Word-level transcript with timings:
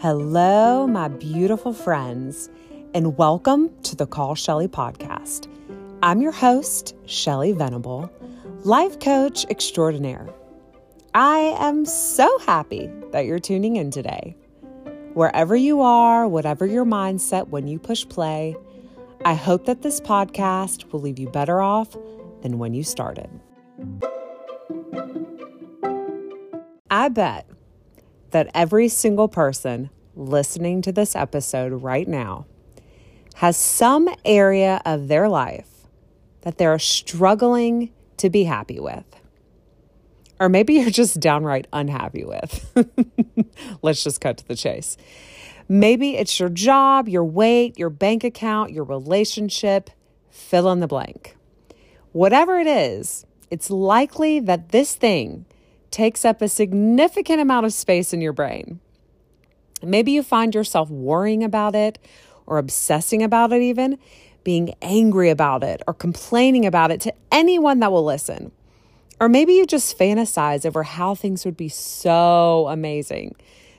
Hello, 0.00 0.86
my 0.86 1.08
beautiful 1.08 1.74
friends, 1.74 2.48
and 2.94 3.18
welcome 3.18 3.70
to 3.82 3.94
the 3.94 4.06
Call 4.06 4.34
Shelly 4.34 4.66
podcast. 4.66 5.46
I'm 6.02 6.22
your 6.22 6.32
host, 6.32 6.94
Shelly 7.04 7.52
Venable, 7.52 8.10
life 8.64 8.98
coach 8.98 9.44
extraordinaire. 9.50 10.26
I 11.14 11.54
am 11.58 11.84
so 11.84 12.38
happy 12.38 12.90
that 13.12 13.26
you're 13.26 13.38
tuning 13.38 13.76
in 13.76 13.90
today. 13.90 14.34
Wherever 15.12 15.54
you 15.54 15.82
are, 15.82 16.26
whatever 16.26 16.64
your 16.64 16.86
mindset 16.86 17.48
when 17.48 17.68
you 17.68 17.78
push 17.78 18.08
play, 18.08 18.56
I 19.26 19.34
hope 19.34 19.66
that 19.66 19.82
this 19.82 20.00
podcast 20.00 20.90
will 20.92 21.00
leave 21.00 21.18
you 21.18 21.28
better 21.28 21.60
off 21.60 21.94
than 22.40 22.58
when 22.58 22.72
you 22.72 22.82
started. 22.82 23.28
I 27.06 27.08
bet 27.08 27.46
that 28.32 28.50
every 28.52 28.88
single 28.88 29.28
person 29.28 29.90
listening 30.16 30.82
to 30.82 30.90
this 30.90 31.14
episode 31.14 31.70
right 31.84 32.08
now 32.08 32.46
has 33.36 33.56
some 33.56 34.08
area 34.24 34.82
of 34.84 35.06
their 35.06 35.28
life 35.28 35.86
that 36.40 36.58
they're 36.58 36.80
struggling 36.80 37.92
to 38.16 38.28
be 38.28 38.42
happy 38.42 38.80
with. 38.80 39.04
Or 40.40 40.48
maybe 40.48 40.74
you're 40.74 40.90
just 40.90 41.20
downright 41.20 41.68
unhappy 41.72 42.24
with. 42.24 42.74
Let's 43.82 44.02
just 44.02 44.20
cut 44.20 44.38
to 44.38 44.48
the 44.48 44.56
chase. 44.56 44.96
Maybe 45.68 46.16
it's 46.16 46.40
your 46.40 46.48
job, 46.48 47.08
your 47.08 47.24
weight, 47.24 47.78
your 47.78 47.90
bank 47.90 48.24
account, 48.24 48.72
your 48.72 48.82
relationship, 48.82 49.90
fill 50.28 50.72
in 50.72 50.80
the 50.80 50.88
blank. 50.88 51.36
Whatever 52.10 52.58
it 52.58 52.66
is, 52.66 53.24
it's 53.48 53.70
likely 53.70 54.40
that 54.40 54.70
this 54.70 54.96
thing 54.96 55.46
takes 55.90 56.24
up 56.24 56.42
a 56.42 56.48
significant 56.48 57.40
amount 57.40 57.66
of 57.66 57.72
space 57.72 58.12
in 58.12 58.20
your 58.20 58.32
brain. 58.32 58.80
Maybe 59.82 60.12
you 60.12 60.22
find 60.22 60.54
yourself 60.54 60.90
worrying 60.90 61.44
about 61.44 61.74
it 61.74 61.98
or 62.46 62.58
obsessing 62.58 63.22
about 63.22 63.52
it, 63.52 63.62
even 63.62 63.98
being 64.44 64.74
angry 64.80 65.28
about 65.28 65.64
it 65.64 65.82
or 65.86 65.94
complaining 65.94 66.64
about 66.64 66.90
it 66.90 67.00
to 67.00 67.12
anyone 67.32 67.80
that 67.80 67.90
will 67.90 68.04
listen. 68.04 68.52
Or 69.18 69.28
maybe 69.28 69.54
you 69.54 69.66
just 69.66 69.98
fantasize 69.98 70.64
over 70.66 70.82
how 70.82 71.14
things 71.14 71.44
would 71.44 71.56
be 71.56 71.68
so 71.68 72.68
amazing, 72.68 73.34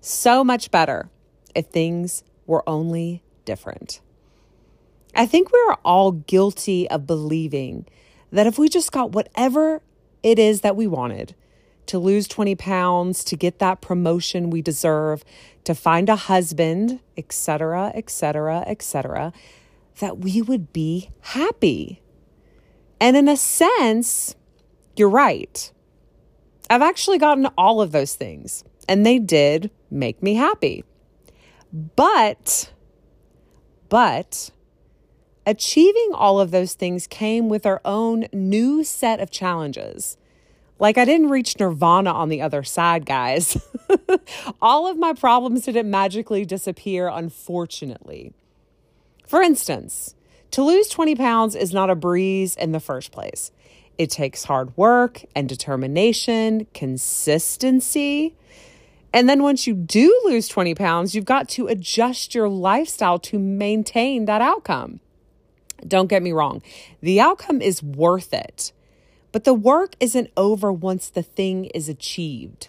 so 0.00 0.44
much 0.44 0.70
better 0.70 1.08
if 1.54 1.66
things 1.66 2.22
were 2.46 2.68
only 2.68 3.22
different. 3.44 4.00
I 5.14 5.26
think 5.26 5.50
we're 5.52 5.76
all 5.84 6.12
guilty 6.12 6.88
of 6.88 7.06
believing 7.06 7.86
that 8.30 8.46
if 8.46 8.58
we 8.58 8.68
just 8.68 8.92
got 8.92 9.12
whatever 9.12 9.82
it 10.22 10.38
is 10.38 10.62
that 10.62 10.76
we 10.76 10.86
wanted, 10.86 11.34
to 11.86 11.98
lose 11.98 12.28
20 12.28 12.54
pounds, 12.54 13.24
to 13.24 13.36
get 13.36 13.58
that 13.58 13.80
promotion 13.80 14.50
we 14.50 14.62
deserve, 14.62 15.24
to 15.64 15.74
find 15.74 16.08
a 16.08 16.16
husband, 16.16 17.00
etc., 17.16 17.92
etc., 17.94 18.64
etc., 18.66 19.32
that 20.00 20.18
we 20.18 20.42
would 20.42 20.72
be 20.72 21.10
happy. 21.20 22.00
And 23.00 23.16
in 23.16 23.28
a 23.28 23.36
sense, 23.36 24.34
you're 24.96 25.08
right. 25.08 25.72
I've 26.70 26.82
actually 26.82 27.18
gotten 27.18 27.46
all 27.58 27.80
of 27.80 27.92
those 27.92 28.14
things, 28.14 28.64
and 28.88 29.04
they 29.04 29.18
did 29.18 29.70
make 29.90 30.22
me 30.22 30.34
happy. 30.34 30.84
But, 31.72 32.72
but, 33.88 34.50
achieving 35.46 36.10
all 36.14 36.40
of 36.40 36.50
those 36.50 36.74
things 36.74 37.06
came 37.06 37.48
with 37.48 37.66
our 37.66 37.80
own 37.84 38.26
new 38.32 38.84
set 38.84 39.20
of 39.20 39.30
challenges. 39.30 40.16
Like, 40.82 40.98
I 40.98 41.04
didn't 41.04 41.28
reach 41.28 41.60
nirvana 41.60 42.10
on 42.10 42.28
the 42.28 42.42
other 42.42 42.64
side, 42.64 43.06
guys. 43.06 43.56
All 44.60 44.88
of 44.88 44.98
my 44.98 45.12
problems 45.12 45.64
didn't 45.64 45.88
magically 45.88 46.44
disappear, 46.44 47.06
unfortunately. 47.06 48.32
For 49.24 49.40
instance, 49.40 50.16
to 50.50 50.64
lose 50.64 50.88
20 50.88 51.14
pounds 51.14 51.54
is 51.54 51.72
not 51.72 51.88
a 51.88 51.94
breeze 51.94 52.56
in 52.56 52.72
the 52.72 52.80
first 52.80 53.12
place. 53.12 53.52
It 53.96 54.10
takes 54.10 54.42
hard 54.42 54.76
work 54.76 55.22
and 55.36 55.48
determination, 55.48 56.66
consistency. 56.74 58.34
And 59.12 59.28
then 59.28 59.44
once 59.44 59.68
you 59.68 59.74
do 59.74 60.20
lose 60.24 60.48
20 60.48 60.74
pounds, 60.74 61.14
you've 61.14 61.24
got 61.24 61.48
to 61.50 61.68
adjust 61.68 62.34
your 62.34 62.48
lifestyle 62.48 63.20
to 63.20 63.38
maintain 63.38 64.24
that 64.24 64.42
outcome. 64.42 64.98
Don't 65.86 66.08
get 66.08 66.24
me 66.24 66.32
wrong, 66.32 66.60
the 67.00 67.20
outcome 67.20 67.62
is 67.62 67.84
worth 67.84 68.34
it. 68.34 68.72
But 69.32 69.44
the 69.44 69.54
work 69.54 69.96
isn't 69.98 70.30
over 70.36 70.70
once 70.72 71.08
the 71.08 71.22
thing 71.22 71.64
is 71.66 71.88
achieved. 71.88 72.68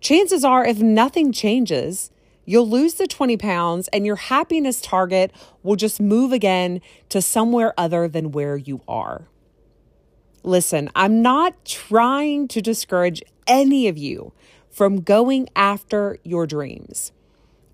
Chances 0.00 0.44
are, 0.44 0.64
if 0.64 0.80
nothing 0.80 1.30
changes, 1.30 2.10
you'll 2.44 2.68
lose 2.68 2.94
the 2.94 3.06
20 3.06 3.36
pounds 3.36 3.88
and 3.88 4.04
your 4.04 4.16
happiness 4.16 4.80
target 4.80 5.30
will 5.62 5.76
just 5.76 6.00
move 6.00 6.32
again 6.32 6.80
to 7.10 7.22
somewhere 7.22 7.72
other 7.78 8.08
than 8.08 8.32
where 8.32 8.56
you 8.56 8.80
are. 8.88 9.28
Listen, 10.42 10.90
I'm 10.96 11.22
not 11.22 11.64
trying 11.64 12.48
to 12.48 12.60
discourage 12.60 13.22
any 13.46 13.86
of 13.86 13.96
you 13.96 14.32
from 14.70 15.02
going 15.02 15.48
after 15.54 16.18
your 16.24 16.46
dreams. 16.46 17.12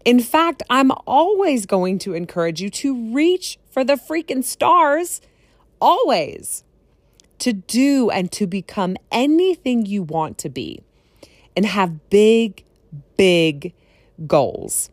In 0.05 0.21
fact, 0.21 0.63
I'm 0.69 0.91
always 1.07 1.65
going 1.65 1.99
to 2.01 2.15
encourage 2.15 2.61
you 2.61 2.69
to 2.71 3.15
reach 3.15 3.59
for 3.71 3.85
the 3.85 3.95
freaking 3.95 4.45
stars. 4.45 5.21
Always 5.81 6.65
to 7.41 7.53
do 7.53 8.11
and 8.11 8.31
to 8.33 8.47
become 8.47 8.97
anything 9.11 9.87
you 9.87 10.03
want 10.03 10.39
to 10.39 10.49
be 10.49 10.83
and 11.57 11.67
have 11.67 12.11
big, 12.11 12.65
big 13.17 13.73
goals. 14.27 14.91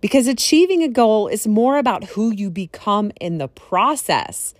Because 0.00 0.26
achieving 0.26 0.82
a 0.82 0.88
goal 0.88 1.28
is 1.28 1.46
more 1.46 1.78
about 1.78 2.04
who 2.04 2.30
you 2.30 2.50
become 2.50 3.10
in 3.20 3.38
the 3.38 3.48
process. 3.48 4.54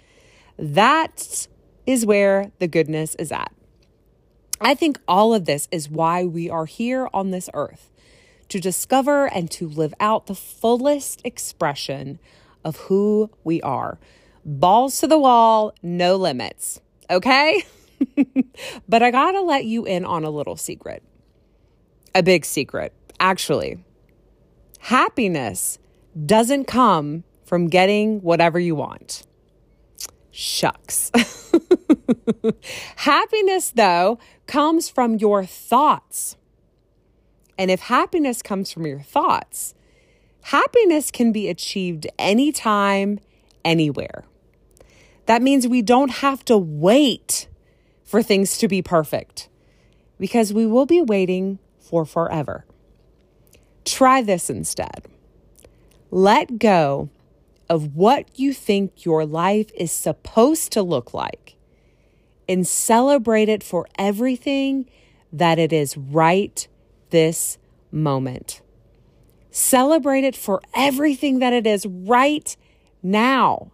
That 0.58 1.46
is 1.86 2.06
where 2.06 2.50
the 2.58 2.66
goodness 2.66 3.14
is 3.16 3.30
at. 3.30 3.52
I 4.60 4.74
think 4.74 4.98
all 5.06 5.34
of 5.34 5.44
this 5.44 5.68
is 5.70 5.90
why 5.90 6.24
we 6.24 6.48
are 6.48 6.66
here 6.66 7.08
on 7.12 7.30
this 7.30 7.50
earth 7.52 7.92
to 8.48 8.60
discover 8.60 9.26
and 9.26 9.50
to 9.50 9.68
live 9.68 9.92
out 10.00 10.26
the 10.26 10.34
fullest 10.34 11.20
expression 11.24 12.18
of 12.64 12.76
who 12.76 13.30
we 13.44 13.60
are. 13.62 13.98
Balls 14.44 14.98
to 15.00 15.06
the 15.06 15.18
wall, 15.18 15.74
no 15.82 16.16
limits 16.16 16.80
okay? 17.10 17.64
but 18.88 19.02
I 19.02 19.10
gotta 19.10 19.40
let 19.40 19.64
you 19.64 19.84
in 19.84 20.04
on 20.04 20.24
a 20.24 20.30
little 20.30 20.56
secret. 20.56 21.02
A 22.14 22.22
big 22.22 22.44
secret, 22.44 22.92
actually. 23.20 23.84
Happiness 24.78 25.78
doesn't 26.24 26.66
come 26.66 27.24
from 27.44 27.68
getting 27.68 28.20
whatever 28.20 28.58
you 28.58 28.74
want. 28.74 29.24
Shucks. 30.30 31.10
happiness, 32.96 33.70
though, 33.70 34.18
comes 34.46 34.88
from 34.88 35.16
your 35.16 35.44
thoughts. 35.44 36.36
And 37.58 37.70
if 37.70 37.80
happiness 37.80 38.42
comes 38.42 38.70
from 38.70 38.86
your 38.86 39.00
thoughts, 39.00 39.74
happiness 40.42 41.10
can 41.10 41.32
be 41.32 41.48
achieved 41.48 42.06
anytime, 42.18 43.18
anywhere. 43.64 44.24
That 45.26 45.42
means 45.42 45.66
we 45.66 45.82
don't 45.82 46.10
have 46.10 46.44
to 46.46 46.56
wait 46.56 47.48
for 48.04 48.22
things 48.22 48.58
to 48.58 48.68
be 48.68 48.82
perfect 48.82 49.48
because 50.18 50.52
we 50.52 50.66
will 50.66 50.86
be 50.86 51.02
waiting 51.02 51.58
for 51.78 52.04
forever. 52.04 52.64
Try 53.84 54.22
this 54.22 54.48
instead. 54.48 55.06
Let 56.10 56.58
go 56.58 57.10
of 57.68 57.96
what 57.96 58.38
you 58.38 58.52
think 58.52 59.04
your 59.04 59.26
life 59.26 59.70
is 59.76 59.90
supposed 59.90 60.72
to 60.72 60.82
look 60.82 61.12
like 61.12 61.56
and 62.48 62.66
celebrate 62.66 63.48
it 63.48 63.62
for 63.62 63.86
everything 63.98 64.88
that 65.32 65.58
it 65.58 65.72
is 65.72 65.96
right 65.96 66.68
this 67.10 67.58
moment. 67.90 68.62
Celebrate 69.50 70.22
it 70.24 70.36
for 70.36 70.60
everything 70.74 71.40
that 71.40 71.52
it 71.52 71.66
is 71.66 71.86
right 71.86 72.56
now. 73.02 73.72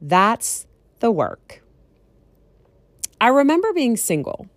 That's 0.00 0.66
the 1.00 1.10
work. 1.10 1.62
I 3.20 3.28
remember 3.28 3.72
being 3.72 3.96
single, 3.96 4.48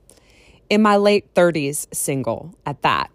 in 0.70 0.82
my 0.82 0.98
late 0.98 1.34
30s, 1.34 1.88
single 1.94 2.54
at 2.66 2.82
that, 2.82 3.10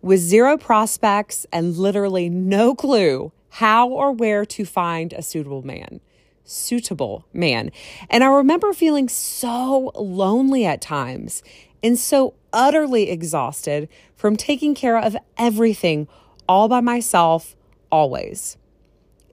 with 0.00 0.20
zero 0.20 0.56
prospects 0.56 1.46
and 1.52 1.76
literally 1.76 2.28
no 2.28 2.74
clue 2.74 3.32
how 3.50 3.88
or 3.88 4.12
where 4.12 4.44
to 4.44 4.64
find 4.64 5.12
a 5.12 5.22
suitable 5.22 5.62
man. 5.62 6.00
Suitable 6.44 7.24
man. 7.32 7.70
And 8.10 8.24
I 8.24 8.26
remember 8.26 8.72
feeling 8.72 9.08
so 9.08 9.92
lonely 9.94 10.66
at 10.66 10.80
times 10.80 11.42
and 11.82 11.98
so 11.98 12.34
utterly 12.52 13.10
exhausted 13.10 13.88
from 14.16 14.36
taking 14.36 14.74
care 14.74 14.98
of 14.98 15.16
everything 15.38 16.08
all 16.48 16.68
by 16.68 16.80
myself, 16.80 17.56
always. 17.90 18.56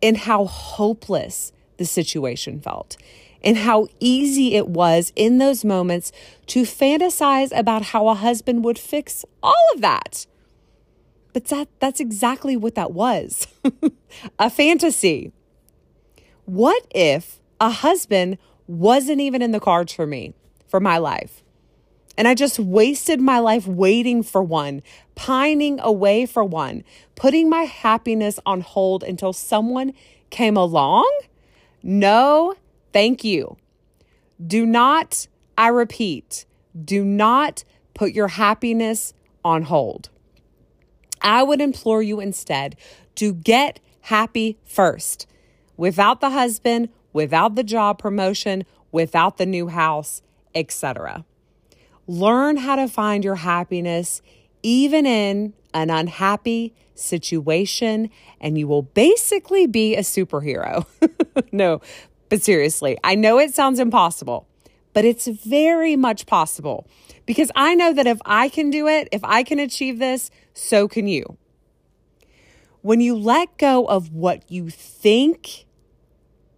And 0.03 0.17
how 0.17 0.45
hopeless 0.45 1.51
the 1.81 1.85
situation 1.85 2.61
felt 2.61 2.95
and 3.43 3.57
how 3.57 3.87
easy 3.99 4.55
it 4.55 4.67
was 4.67 5.11
in 5.15 5.39
those 5.39 5.65
moments 5.65 6.11
to 6.45 6.61
fantasize 6.61 7.49
about 7.57 7.81
how 7.81 8.07
a 8.07 8.13
husband 8.13 8.63
would 8.63 8.77
fix 8.77 9.25
all 9.41 9.65
of 9.73 9.81
that. 9.81 10.27
But 11.33 11.45
that, 11.45 11.67
that's 11.79 11.99
exactly 11.99 12.55
what 12.55 12.75
that 12.75 12.91
was 12.91 13.47
a 14.39 14.49
fantasy. 14.49 15.31
What 16.45 16.85
if 16.93 17.39
a 17.59 17.71
husband 17.71 18.37
wasn't 18.67 19.21
even 19.21 19.41
in 19.41 19.51
the 19.51 19.59
cards 19.59 19.91
for 19.91 20.05
me, 20.05 20.35
for 20.67 20.79
my 20.79 20.99
life? 20.99 21.43
And 22.17 22.27
I 22.27 22.35
just 22.35 22.59
wasted 22.59 23.19
my 23.19 23.39
life 23.39 23.65
waiting 23.65 24.21
for 24.21 24.43
one, 24.43 24.83
pining 25.15 25.79
away 25.79 26.27
for 26.27 26.43
one, 26.43 26.83
putting 27.15 27.49
my 27.49 27.63
happiness 27.63 28.39
on 28.45 28.61
hold 28.61 29.03
until 29.03 29.33
someone 29.33 29.93
came 30.29 30.57
along? 30.57 31.09
No, 31.83 32.55
thank 32.93 33.23
you. 33.23 33.57
Do 34.45 34.65
not, 34.65 35.27
I 35.57 35.67
repeat, 35.67 36.45
do 36.83 37.03
not 37.03 37.63
put 37.93 38.13
your 38.13 38.29
happiness 38.29 39.13
on 39.43 39.63
hold. 39.63 40.09
I 41.21 41.43
would 41.43 41.61
implore 41.61 42.01
you 42.01 42.19
instead 42.19 42.75
to 43.15 43.33
get 43.33 43.79
happy 44.01 44.57
first 44.63 45.27
without 45.77 46.21
the 46.21 46.31
husband, 46.31 46.89
without 47.13 47.55
the 47.55 47.63
job 47.63 47.99
promotion, 47.99 48.63
without 48.91 49.37
the 49.37 49.45
new 49.45 49.67
house, 49.67 50.21
etc. 50.55 51.25
Learn 52.07 52.57
how 52.57 52.75
to 52.75 52.87
find 52.87 53.23
your 53.23 53.35
happiness 53.35 54.21
even 54.63 55.05
in 55.05 55.53
an 55.73 55.89
unhappy 55.89 56.73
situation, 56.95 58.09
and 58.39 58.57
you 58.57 58.67
will 58.67 58.83
basically 58.83 59.67
be 59.67 59.95
a 59.95 60.01
superhero. 60.01 60.85
no, 61.51 61.81
but 62.29 62.41
seriously, 62.41 62.97
I 63.03 63.15
know 63.15 63.39
it 63.39 63.53
sounds 63.53 63.79
impossible, 63.79 64.47
but 64.93 65.05
it's 65.05 65.27
very 65.27 65.95
much 65.95 66.25
possible 66.25 66.87
because 67.25 67.51
I 67.55 67.75
know 67.75 67.93
that 67.93 68.07
if 68.07 68.19
I 68.25 68.49
can 68.49 68.69
do 68.69 68.87
it, 68.87 69.07
if 69.11 69.23
I 69.23 69.43
can 69.43 69.59
achieve 69.59 69.99
this, 69.99 70.31
so 70.53 70.87
can 70.87 71.07
you. 71.07 71.37
When 72.81 72.99
you 72.99 73.15
let 73.15 73.57
go 73.57 73.85
of 73.85 74.11
what 74.11 74.49
you 74.51 74.69
think, 74.69 75.65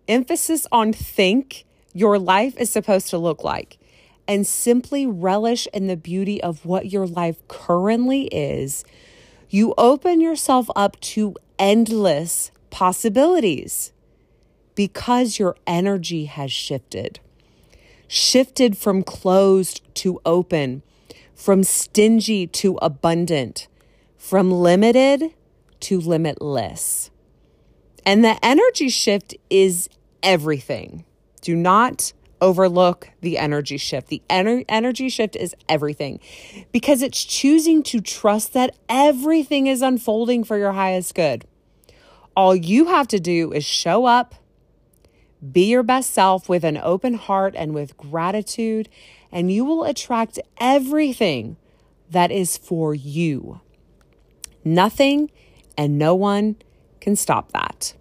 emphasis 0.07 0.65
on 0.71 0.93
think, 0.93 1.65
your 1.93 2.17
life 2.17 2.57
is 2.57 2.69
supposed 2.69 3.09
to 3.09 3.17
look 3.17 3.43
like, 3.43 3.77
and 4.27 4.47
simply 4.47 5.05
relish 5.05 5.67
in 5.73 5.87
the 5.87 5.97
beauty 5.97 6.41
of 6.41 6.65
what 6.65 6.91
your 6.91 7.05
life 7.05 7.45
currently 7.47 8.25
is, 8.27 8.83
you 9.49 9.73
open 9.77 10.21
yourself 10.21 10.67
up 10.75 10.99
to 10.99 11.35
endless 11.59 12.51
possibilities 12.69 13.93
because 14.75 15.37
your 15.39 15.55
energy 15.67 16.25
has 16.25 16.51
shifted. 16.51 17.19
Shifted 18.07 18.77
from 18.77 19.03
closed 19.03 19.81
to 19.95 20.19
open, 20.25 20.83
from 21.35 21.63
stingy 21.63 22.47
to 22.47 22.77
abundant, 22.81 23.67
from 24.17 24.51
limited 24.51 25.33
to 25.81 25.99
limitless. 25.99 27.11
And 28.05 28.23
the 28.23 28.37
energy 28.43 28.89
shift 28.89 29.35
is 29.49 29.89
everything. 30.21 31.05
Do 31.41 31.55
not 31.55 32.13
overlook 32.43 33.09
the 33.21 33.37
energy 33.37 33.77
shift. 33.77 34.09
The 34.09 34.21
ener- 34.29 34.65
energy 34.67 35.07
shift 35.07 35.37
is 35.37 35.55
everything 35.69 36.19
because 36.73 37.01
it's 37.01 37.23
choosing 37.23 37.81
to 37.83 38.01
trust 38.01 38.51
that 38.51 38.75
everything 38.89 39.67
is 39.67 39.81
unfolding 39.81 40.43
for 40.43 40.57
your 40.57 40.73
highest 40.73 41.15
good. 41.15 41.45
All 42.35 42.53
you 42.53 42.87
have 42.87 43.07
to 43.07 43.19
do 43.19 43.53
is 43.53 43.63
show 43.63 44.05
up, 44.05 44.35
be 45.53 45.69
your 45.69 45.83
best 45.83 46.11
self 46.11 46.49
with 46.49 46.65
an 46.65 46.77
open 46.77 47.13
heart 47.13 47.53
and 47.55 47.73
with 47.73 47.95
gratitude, 47.95 48.89
and 49.31 49.49
you 49.49 49.63
will 49.63 49.85
attract 49.85 50.37
everything 50.59 51.55
that 52.09 52.29
is 52.29 52.57
for 52.57 52.93
you. 52.93 53.61
Nothing 54.65 55.31
and 55.77 55.97
no 55.97 56.13
one 56.13 56.57
can 56.99 57.15
stop 57.15 57.53
that. 57.53 57.93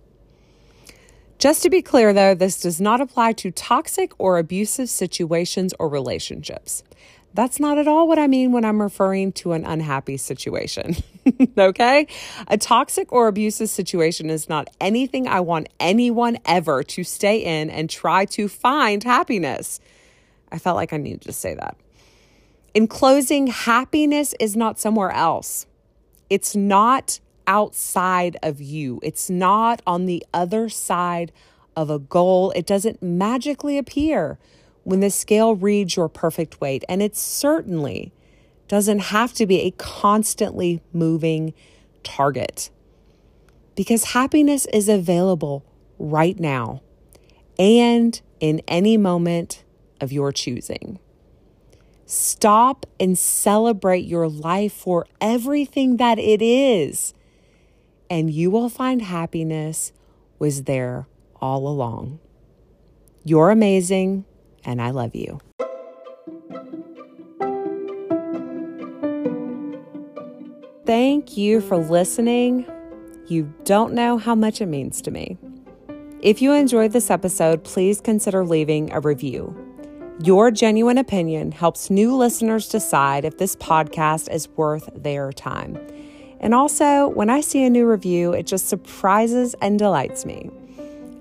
Just 1.42 1.64
to 1.64 1.70
be 1.70 1.82
clear, 1.82 2.12
though, 2.12 2.36
this 2.36 2.60
does 2.60 2.80
not 2.80 3.00
apply 3.00 3.32
to 3.32 3.50
toxic 3.50 4.12
or 4.16 4.38
abusive 4.38 4.88
situations 4.88 5.74
or 5.80 5.88
relationships. 5.88 6.84
That's 7.34 7.58
not 7.58 7.78
at 7.78 7.88
all 7.88 8.06
what 8.06 8.20
I 8.20 8.28
mean 8.28 8.52
when 8.52 8.64
I'm 8.64 8.80
referring 8.80 9.32
to 9.32 9.50
an 9.50 9.64
unhappy 9.64 10.18
situation. 10.18 10.94
okay? 11.58 12.06
A 12.46 12.56
toxic 12.56 13.12
or 13.12 13.26
abusive 13.26 13.68
situation 13.70 14.30
is 14.30 14.48
not 14.48 14.70
anything 14.80 15.26
I 15.26 15.40
want 15.40 15.68
anyone 15.80 16.38
ever 16.46 16.84
to 16.84 17.02
stay 17.02 17.38
in 17.38 17.70
and 17.70 17.90
try 17.90 18.24
to 18.26 18.46
find 18.46 19.02
happiness. 19.02 19.80
I 20.52 20.58
felt 20.58 20.76
like 20.76 20.92
I 20.92 20.96
needed 20.96 21.22
to 21.22 21.32
say 21.32 21.56
that. 21.56 21.76
In 22.72 22.86
closing, 22.86 23.48
happiness 23.48 24.32
is 24.38 24.54
not 24.56 24.78
somewhere 24.78 25.10
else. 25.10 25.66
It's 26.30 26.54
not 26.54 27.18
outside 27.46 28.36
of 28.42 28.60
you. 28.60 29.00
It's 29.02 29.30
not 29.30 29.82
on 29.86 30.06
the 30.06 30.24
other 30.32 30.68
side 30.68 31.32
of 31.76 31.90
a 31.90 31.98
goal. 31.98 32.50
It 32.52 32.66
doesn't 32.66 33.02
magically 33.02 33.78
appear 33.78 34.38
when 34.84 35.00
the 35.00 35.10
scale 35.10 35.54
reads 35.54 35.96
your 35.96 36.08
perfect 36.08 36.60
weight. 36.60 36.84
And 36.88 37.02
it 37.02 37.16
certainly 37.16 38.12
doesn't 38.68 39.00
have 39.00 39.32
to 39.34 39.46
be 39.46 39.60
a 39.60 39.70
constantly 39.72 40.80
moving 40.92 41.54
target 42.02 42.70
because 43.74 44.12
happiness 44.12 44.66
is 44.72 44.88
available 44.88 45.64
right 45.98 46.38
now 46.38 46.82
and 47.58 48.20
in 48.40 48.60
any 48.66 48.96
moment 48.96 49.64
of 50.00 50.12
your 50.12 50.32
choosing. 50.32 50.98
Stop 52.06 52.84
and 52.98 53.16
celebrate 53.16 54.04
your 54.04 54.28
life 54.28 54.72
for 54.72 55.06
everything 55.20 55.96
that 55.96 56.18
it 56.18 56.42
is 56.42 57.14
and 58.12 58.30
you 58.30 58.50
will 58.50 58.68
find 58.68 59.00
happiness 59.00 59.90
was 60.38 60.64
there 60.64 61.06
all 61.40 61.66
along. 61.66 62.18
You're 63.24 63.48
amazing, 63.48 64.26
and 64.66 64.82
I 64.82 64.90
love 64.90 65.14
you. 65.14 65.40
Thank 70.84 71.38
you 71.38 71.62
for 71.62 71.78
listening. 71.78 72.66
You 73.28 73.50
don't 73.64 73.94
know 73.94 74.18
how 74.18 74.34
much 74.34 74.60
it 74.60 74.66
means 74.66 75.00
to 75.02 75.10
me. 75.10 75.38
If 76.20 76.42
you 76.42 76.52
enjoyed 76.52 76.92
this 76.92 77.10
episode, 77.10 77.64
please 77.64 78.02
consider 78.02 78.44
leaving 78.44 78.92
a 78.92 79.00
review. 79.00 79.56
Your 80.22 80.50
genuine 80.50 80.98
opinion 80.98 81.50
helps 81.50 81.88
new 81.88 82.14
listeners 82.14 82.68
decide 82.68 83.24
if 83.24 83.38
this 83.38 83.56
podcast 83.56 84.30
is 84.30 84.50
worth 84.50 84.90
their 84.94 85.32
time. 85.32 85.78
And 86.42 86.54
also, 86.54 87.08
when 87.08 87.30
I 87.30 87.40
see 87.40 87.64
a 87.64 87.70
new 87.70 87.88
review, 87.88 88.32
it 88.32 88.46
just 88.46 88.68
surprises 88.68 89.54
and 89.62 89.78
delights 89.78 90.26
me. 90.26 90.50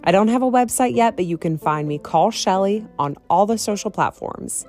I 0.04 0.12
don't 0.12 0.30
have 0.30 0.42
a 0.42 0.50
website 0.50 0.96
yet, 0.96 1.16
but 1.16 1.25
you 1.25 1.38
can 1.38 1.60
find 1.60 1.88
me, 1.88 2.00
Call 2.00 2.32
Shelly, 2.32 2.86
on 2.98 3.16
all 3.30 3.46
the 3.46 3.60
social 3.60 3.92
platforms. 3.92 4.66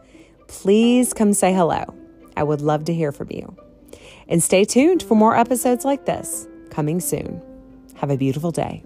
Please 0.49 1.15
come 1.15 1.33
say 1.33 1.55
hello. 1.55 1.95
I 2.37 2.43
would 2.43 2.61
love 2.61 2.85
to 2.85 2.95
hear 2.95 3.13
from 3.13 3.29
you. 3.31 3.57
And 4.29 4.43
stay 4.43 4.65
tuned 4.65 5.03
for 5.03 5.15
more 5.15 5.35
episodes 5.35 5.87
like 5.87 6.05
this 6.05 6.47
coming 6.71 7.01
soon. 7.01 7.41
Have 7.97 8.11
a 8.11 8.17
beautiful 8.19 8.51
day. 8.51 8.83